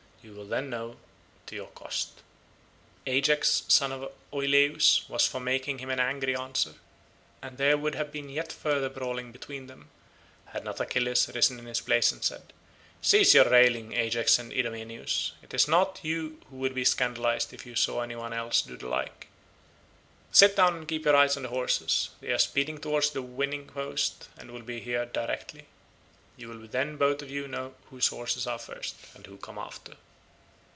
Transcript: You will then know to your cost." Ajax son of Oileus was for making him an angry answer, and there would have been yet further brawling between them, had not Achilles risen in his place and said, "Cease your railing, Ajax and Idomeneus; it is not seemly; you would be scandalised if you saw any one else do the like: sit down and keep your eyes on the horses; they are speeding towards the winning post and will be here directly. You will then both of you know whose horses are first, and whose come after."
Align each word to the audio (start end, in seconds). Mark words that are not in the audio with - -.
You 0.23 0.33
will 0.33 0.45
then 0.45 0.69
know 0.69 0.97
to 1.47 1.55
your 1.55 1.69
cost." 1.71 2.21
Ajax 3.07 3.63
son 3.67 3.91
of 3.91 4.11
Oileus 4.31 5.03
was 5.09 5.25
for 5.27 5.39
making 5.39 5.79
him 5.79 5.89
an 5.89 5.99
angry 5.99 6.35
answer, 6.35 6.75
and 7.41 7.57
there 7.57 7.75
would 7.75 7.95
have 7.95 8.11
been 8.11 8.29
yet 8.29 8.53
further 8.53 8.87
brawling 8.87 9.31
between 9.31 9.65
them, 9.65 9.89
had 10.45 10.63
not 10.63 10.79
Achilles 10.79 11.27
risen 11.33 11.57
in 11.57 11.65
his 11.65 11.81
place 11.81 12.11
and 12.11 12.23
said, 12.23 12.53
"Cease 13.01 13.33
your 13.33 13.49
railing, 13.49 13.93
Ajax 13.93 14.37
and 14.37 14.53
Idomeneus; 14.53 15.31
it 15.41 15.55
is 15.55 15.67
not 15.67 15.97
seemly; 15.97 16.09
you 16.13 16.37
would 16.51 16.75
be 16.75 16.85
scandalised 16.85 17.51
if 17.51 17.65
you 17.65 17.75
saw 17.75 18.01
any 18.03 18.15
one 18.15 18.31
else 18.31 18.61
do 18.61 18.77
the 18.77 18.87
like: 18.87 19.25
sit 20.31 20.55
down 20.55 20.75
and 20.75 20.87
keep 20.87 21.03
your 21.05 21.15
eyes 21.15 21.35
on 21.35 21.41
the 21.41 21.49
horses; 21.49 22.11
they 22.19 22.31
are 22.31 22.37
speeding 22.37 22.77
towards 22.77 23.09
the 23.09 23.23
winning 23.23 23.65
post 23.65 24.29
and 24.37 24.51
will 24.51 24.61
be 24.61 24.79
here 24.81 25.07
directly. 25.07 25.65
You 26.37 26.49
will 26.49 26.67
then 26.67 26.97
both 26.97 27.23
of 27.23 27.31
you 27.31 27.47
know 27.47 27.73
whose 27.89 28.09
horses 28.09 28.45
are 28.45 28.59
first, 28.59 28.93
and 29.15 29.25
whose 29.25 29.41
come 29.41 29.57
after." 29.57 29.95